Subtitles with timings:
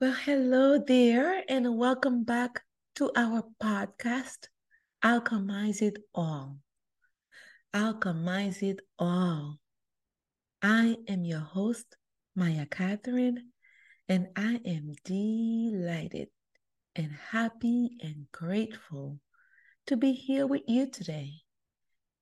[0.00, 2.62] Well, hello there, and welcome back
[2.94, 4.46] to our podcast,
[5.04, 6.58] Alchemize It All.
[7.74, 9.58] Alchemize It All.
[10.62, 11.96] I am your host,
[12.38, 13.50] Maiya Katherine,
[14.08, 16.28] and I am delighted
[16.94, 19.18] and happy and grateful
[19.88, 21.32] to be here with you today.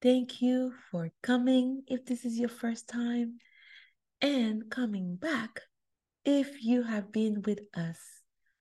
[0.01, 3.37] Thank you for coming if this is your first time
[4.23, 5.61] and coming back
[6.27, 7.99] if you have been with us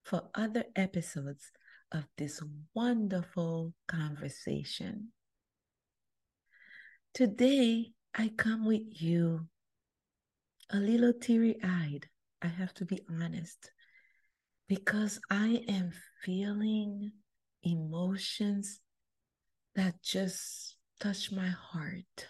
[0.04, 1.52] for other episodes
[1.92, 2.40] of this
[2.76, 5.10] wonderful conversation.
[7.16, 9.48] Today, I come with you
[10.70, 12.08] a little teary eyed,
[12.40, 13.72] I have to be honest,
[14.70, 15.92] because I am
[16.24, 17.14] feeling
[17.64, 18.80] emotions
[19.74, 22.28] that just touch my heart.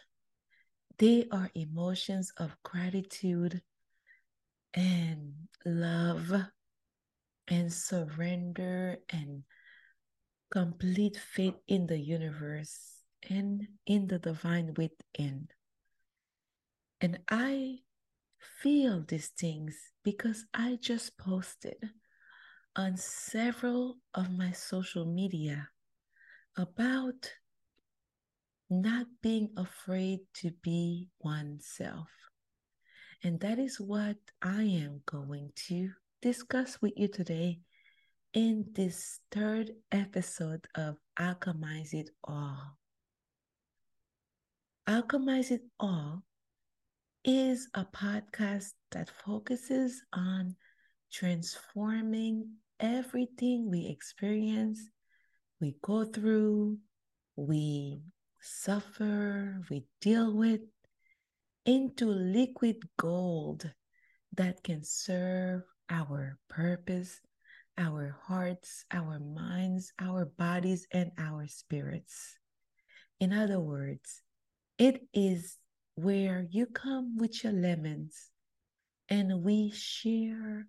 [0.98, 3.62] They are emotions of gratitude
[4.76, 5.34] and
[5.66, 6.32] love
[7.48, 9.44] and surrender and
[10.52, 15.48] complete faith in the universe and in the divine within.
[17.02, 17.80] And I
[18.62, 21.78] feel these things because I just posted
[22.76, 25.70] on several of my social media
[26.58, 27.32] about
[28.70, 32.10] not being afraid to be oneself.
[33.26, 35.90] And that is what I am going to
[36.22, 37.58] discuss with you today
[38.36, 42.78] in this third episode of Alchemize It All.
[44.88, 46.22] Alchemize It All
[47.24, 50.56] is a podcast that focuses on
[51.12, 52.48] transforming
[52.80, 54.92] everything we experience,
[55.60, 56.78] we go through,
[57.36, 58.02] we
[58.40, 60.62] suffer, we deal with
[61.66, 63.72] into liquid gold
[64.36, 67.20] that can serve our purpose,
[67.78, 72.38] our hearts, our minds, our bodies, and our spirits.
[73.20, 74.22] In other words,
[74.78, 75.58] it is
[75.96, 78.30] where you come with your lemons
[79.10, 80.68] and we share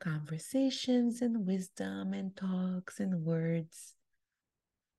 [0.00, 3.94] conversations and wisdom and talks and words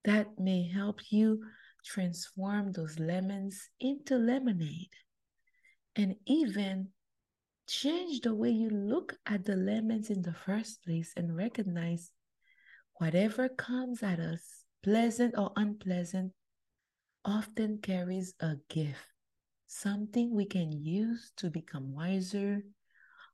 [0.06, 1.44] that may help you
[1.84, 4.90] transform those lemons into lemonade
[5.96, 6.90] and even
[7.68, 12.12] change the way you look at the lemons in the first place and recognize
[12.96, 16.32] whatever comes at us, pleasant or unpleasant,
[17.24, 19.08] often carries a gift,
[19.68, 22.62] something we can use to become wiser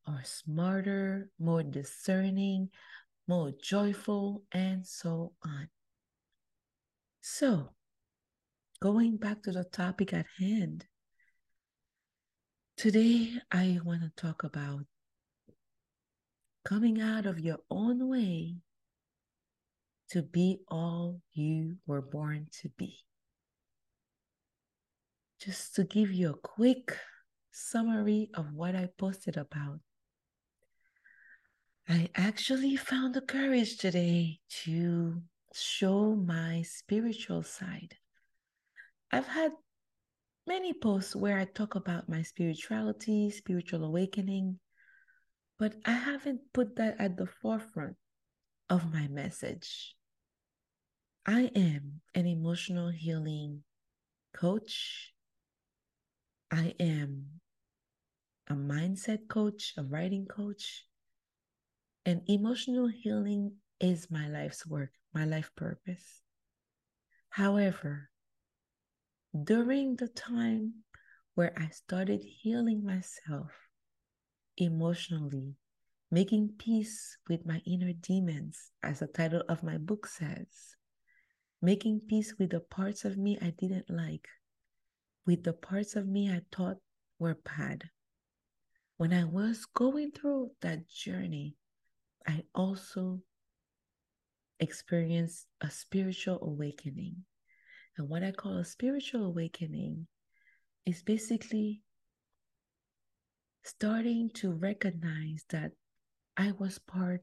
[0.08, 2.70] or smarter, more discerning,
[3.28, 5.70] more joyful, and so on.
[7.22, 7.70] So,
[8.80, 10.86] going back to the topic at hand,
[12.81, 14.86] Today, I want to talk about
[16.66, 18.56] coming out of your own way
[20.09, 22.97] to be all you were born to be.
[25.40, 26.97] Just to give you a quick
[27.52, 29.81] summary of what I posted about.
[31.88, 35.22] I actually found the courage today to
[35.53, 37.94] show my spiritual side.
[39.12, 39.52] I've had
[40.51, 44.59] many posts where I talk about my spirituality, spiritual awakening,
[45.57, 47.95] but I haven't put that at the forefront
[48.69, 49.95] of my message.
[51.25, 53.63] I am an emotional healing
[54.35, 55.13] coach.
[56.51, 57.39] I am
[58.50, 60.83] a mindset coach, a writing coach.
[62.06, 66.19] And emotional healing is my life's work, my life purpose.
[67.29, 68.11] However,
[69.31, 70.74] during the time
[71.36, 73.52] where I started healing myself
[74.58, 75.56] emotionally,
[76.12, 80.75] making peace with my inner demons, as the title of my book says,
[81.62, 84.28] making peace with the parts of me I didn't like,
[85.25, 86.78] with the parts of me I thought
[87.18, 87.90] were bad.
[88.98, 91.56] When I was going through that journey,
[92.28, 93.22] I also
[94.60, 97.24] experienced a spiritual awakening.
[98.01, 100.07] And what I call a spiritual awakening
[100.88, 101.83] is basically
[103.62, 105.74] starting to recognize that
[106.36, 107.21] I was part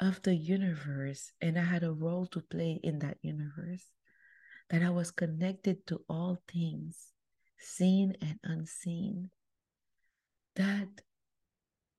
[0.00, 3.84] of the universe and I had a role to play in that universe,
[4.70, 7.12] that I was connected to all things,
[7.58, 9.28] seen and unseen,
[10.56, 10.88] that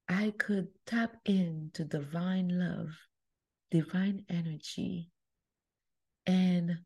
[0.08, 2.90] I could tap into divine love,
[3.70, 5.12] divine energy,
[6.26, 6.80] and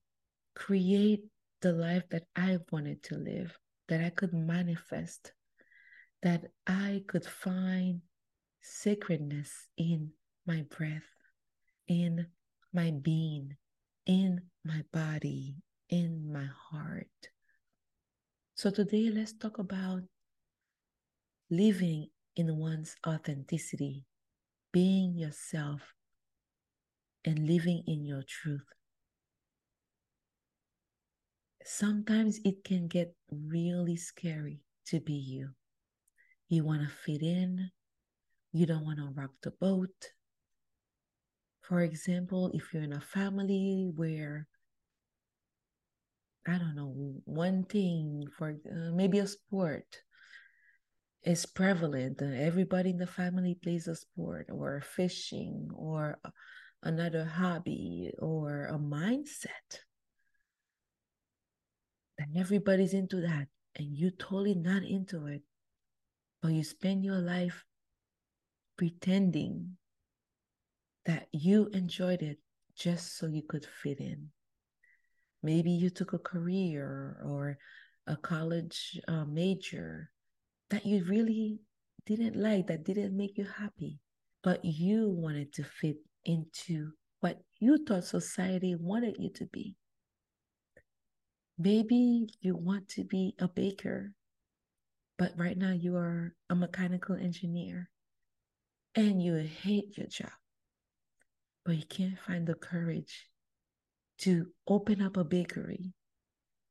[0.56, 1.24] create
[1.62, 3.58] the life that I wanted to live,
[3.88, 5.34] that I could manifest,
[6.22, 8.02] that I could find
[8.62, 10.12] sacredness in
[10.46, 11.04] my breath,
[11.88, 12.28] in
[12.74, 13.56] my being,
[14.06, 15.56] in my body,
[15.90, 17.08] in my heart.
[18.56, 20.04] So today, let's talk about
[21.50, 24.06] living in one's authenticity,
[24.72, 25.82] being yourself,
[27.26, 28.66] and living in your truth.
[31.66, 35.50] Sometimes it can get really scary to be you.
[36.50, 37.72] You want to fit in,
[38.52, 40.12] you don't want to rock the boat.
[41.62, 44.48] For example, if you're in a family where
[46.46, 50.04] I don't know, one thing for uh, maybe a sport
[51.24, 52.22] is prevalent.
[52.22, 56.20] Everybody in the family plays a sport or fishing or
[56.82, 59.80] another hobby or a mindset.
[62.18, 65.42] And everybody's into that and you totally not into it.
[66.42, 67.64] But you spend your life
[68.78, 69.78] pretending
[71.06, 72.38] that you enjoyed it
[72.76, 74.30] just so you could fit in.
[75.42, 77.58] Maybe you took a career or
[78.08, 80.10] a college uh, major
[80.70, 81.60] that you really
[82.06, 84.00] didn't like, that didn't make you happy,
[84.44, 89.76] but you wanted to fit into what you thought society wanted you to be.
[91.58, 94.14] Maybe you want to be a baker,
[95.18, 97.90] but right now you are a mechanical engineer
[98.96, 100.32] and you hate your job,
[101.66, 103.30] but you can't find the courage
[104.20, 105.94] to open up a bakery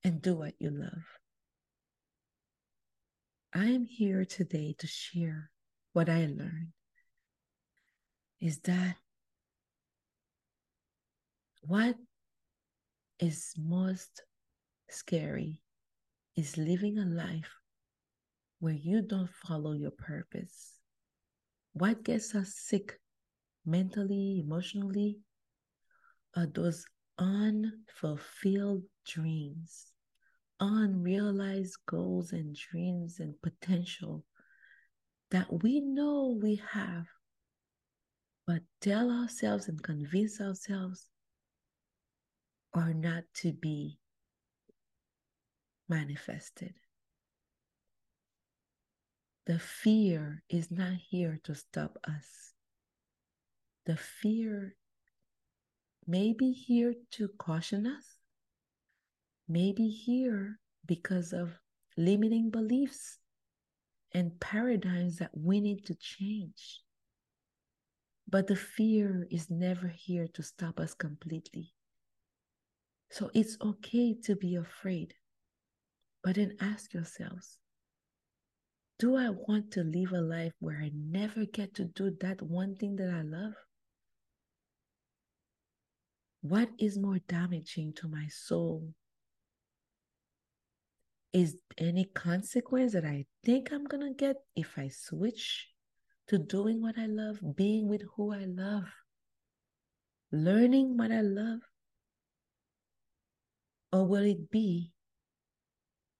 [0.05, 1.05] and do what you love.
[3.55, 5.51] I am here today to share
[5.93, 6.73] what I learned
[8.41, 8.97] is that
[11.61, 11.97] what
[13.21, 14.23] is most
[14.93, 15.63] scary
[16.37, 17.51] is living a life
[18.61, 20.75] where you don't follow your purpose.
[21.73, 23.01] What gets us sick
[23.65, 25.19] mentally, emotionally,
[26.37, 26.85] are those
[27.19, 29.93] unfulfilled dreams,
[30.61, 34.25] unrealized goals and dreams and potential
[35.31, 37.07] that we know we have,
[38.47, 41.09] but tell ourselves and convince ourselves
[42.75, 43.99] are not to be
[45.93, 46.73] manifested.
[49.45, 52.55] The fear is not here to stop us.
[53.85, 54.75] The fear
[56.07, 58.07] may be here to caution us,
[59.47, 61.59] may be here because of
[61.99, 63.19] limiting beliefs
[64.13, 66.81] and paradigms that we need to change.
[68.27, 71.75] But the fear is never here to stop us completely.
[73.11, 75.13] So it's okay to be afraid.
[76.23, 77.59] But then ask yourselves
[79.03, 82.77] do I want to live a life where I never get to do that one
[82.77, 83.55] thing that I love?
[86.43, 88.95] What is more damaging to my soul?
[91.33, 95.69] Is any consequence that I think I'm going to get if I switch
[96.29, 98.85] to doing what I love, being with who I love,
[100.31, 101.59] learning what I love?
[103.93, 104.93] Or will it be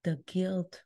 [0.05, 0.83] the guilt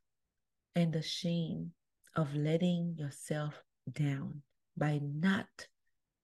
[0.75, 1.73] and the shame
[2.15, 3.55] of letting yourself
[3.91, 4.43] down
[4.77, 5.69] by not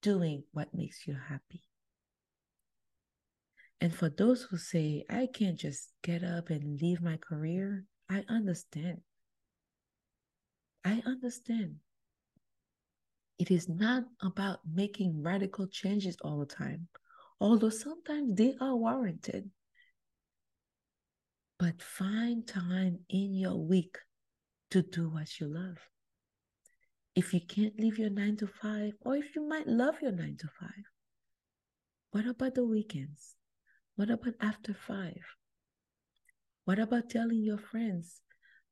[0.02, 1.62] doing what makes you happy.
[3.80, 8.25] And for those who say, I can't just get up and leave my career, I
[8.28, 9.00] understand.
[10.84, 11.76] I understand.
[13.38, 16.88] It is not about making radical changes all the time,
[17.40, 19.50] although sometimes they are warranted.
[21.62, 23.97] But find time in your week
[24.73, 25.78] to do what you love.
[27.14, 30.37] If you can't leave your nine to five, or if you might love your nine
[30.40, 30.85] to five,
[32.11, 33.37] what about the weekends?
[33.95, 35.23] What about after five?
[36.64, 38.23] What about telling your friends,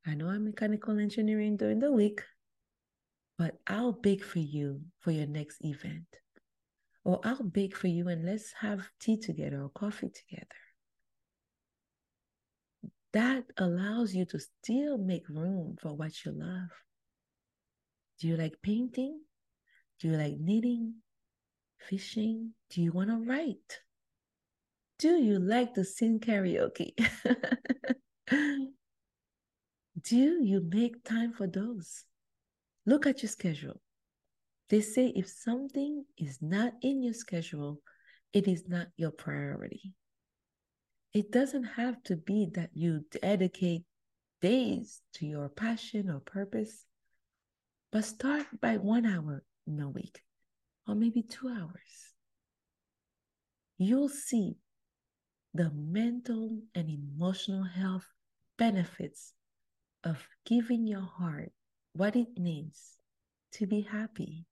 [0.05, 2.23] I know I'm mechanical engineering during the week,
[3.39, 6.09] but I'll bake for you for your next event.
[7.05, 10.49] Or I'll bake for you and let's have tea together or coffee together
[13.13, 16.71] that allows you to still make room for what you love.
[18.21, 19.21] Do you like painting?
[19.99, 20.95] Do you like knitting?
[21.79, 22.53] Fishing?
[22.71, 23.81] Do you want to write?
[24.99, 26.93] Do you like to sing karaoke?
[30.03, 32.05] Do you make time for those?
[32.87, 33.81] Look at your schedule.
[34.69, 37.81] They say if something is not in your schedule,
[38.33, 39.95] it is not your priority.
[41.13, 43.83] It doesn't have to be that you dedicate
[44.41, 46.87] days to your passion or purpose,
[47.91, 50.23] but start by one hour in a week
[50.87, 52.15] or maybe two hours,
[53.77, 54.57] you'll see
[55.53, 58.07] the mental and emotional health
[58.57, 59.33] benefits
[60.05, 61.53] of giving your heart
[61.93, 62.97] what it needs
[63.53, 64.47] to be happy.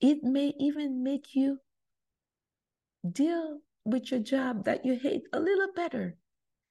[0.00, 1.60] It may even make you
[3.10, 6.16] deal with your job that you hate a little better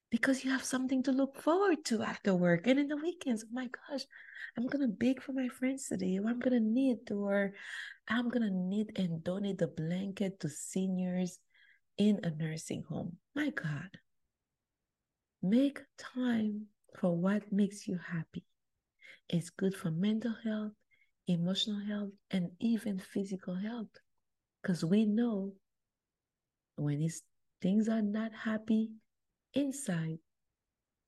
[0.10, 3.44] because you have something to look forward to after work and in the weekends.
[3.44, 4.04] Oh my gosh,
[4.58, 7.54] I'm gonna bake for my friends today, or I'm gonna knit, or
[8.08, 11.40] I'm gonna knit and donate the blanket to seniors
[11.98, 13.18] in a nursing home.
[13.36, 13.90] My God.
[15.42, 16.68] Make time
[17.00, 18.46] for what makes you happy.
[19.30, 20.74] It's good for mental health,
[21.28, 23.90] emotional health, and even physical health.
[24.62, 25.54] Because we know
[26.76, 27.22] when it's,
[27.62, 28.92] things are not happy
[29.54, 30.20] inside,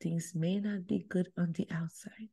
[0.01, 2.29] things may not be good on the outside.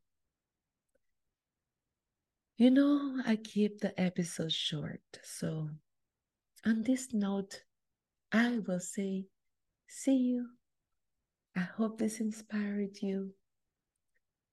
[2.56, 5.00] You know, I keep the episode short.
[5.22, 5.70] So,
[6.64, 7.62] on this note,
[8.30, 9.26] I will say,
[9.88, 10.46] see you.
[11.56, 13.34] I hope this inspired you.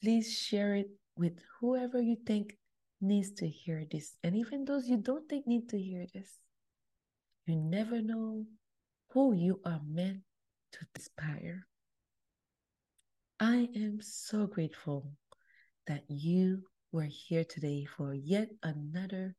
[0.01, 2.57] Please share it with whoever you think
[3.01, 4.15] needs to hear this.
[4.24, 6.39] And even those you don't think need to hear this.
[7.45, 8.45] You never know
[9.12, 10.22] who you are meant
[10.72, 11.66] to inspire.
[13.39, 15.13] I am so grateful
[15.88, 19.36] that you were here today for yet another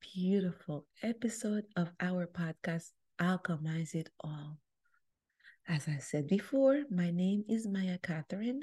[0.00, 4.58] beautiful episode of our podcast, Alchemize It All.
[5.68, 8.62] As I said before, my name is Maiya Katherine.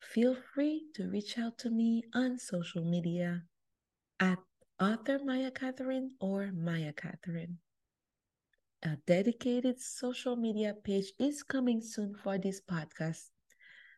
[0.00, 3.42] Feel free to reach out to me on social media
[4.18, 4.38] at
[4.80, 7.58] author Maiya Katherine or Maiya Katherine.
[8.82, 13.30] A dedicated social media page is coming soon for this podcast.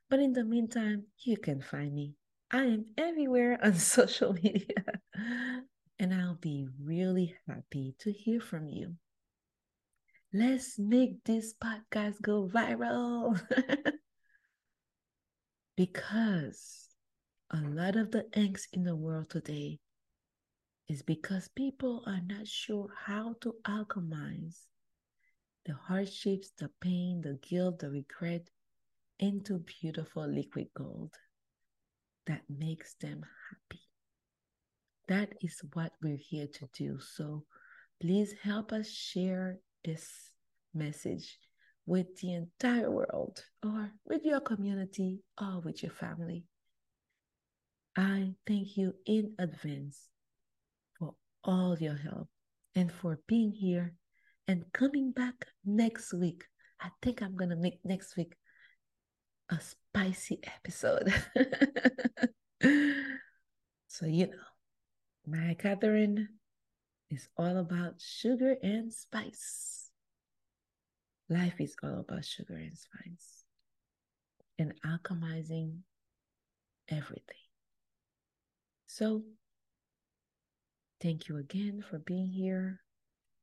[0.08, 2.14] But in the meantime, you can find me.
[2.50, 4.84] I am everywhere on social media.
[5.98, 8.94] And I'll be really happy to hear from you.
[10.32, 13.40] Let's make this podcast go viral.
[15.76, 16.88] because
[17.50, 19.80] a lot of the angst in the world today
[20.88, 24.66] is because people are not sure how to alchemize
[25.66, 28.48] the hardships, the pain, the guilt, the regret
[29.18, 31.12] into beautiful liquid gold
[32.26, 33.82] that makes them happy.
[35.08, 36.98] That is what we're here to do.
[37.00, 37.44] So
[38.00, 40.08] please help us share this
[40.74, 41.38] message
[41.86, 46.44] with the entire world or with your community or with your family.
[47.96, 50.08] I thank you in advance
[51.48, 52.28] all your help
[52.76, 53.94] and for being here
[54.46, 56.44] and coming back next week.
[56.80, 58.34] I think I'm going to make next week
[59.50, 61.12] a spicy episode.
[63.88, 64.48] so, you know,
[65.28, 66.28] Maiya Katherine
[67.10, 69.90] is all about sugar and spice.
[71.30, 73.44] Life is all about sugar and spice
[74.58, 75.78] and alchemizing
[76.90, 77.46] everything.
[78.86, 79.22] So,
[81.00, 82.80] thank you again for being here.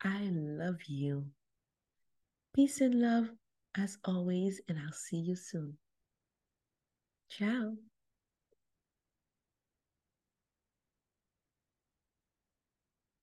[0.04, 1.26] I love you.
[2.54, 3.30] Peace and love
[3.78, 5.78] as always, and I'll see you soon.
[7.30, 7.76] Ciao.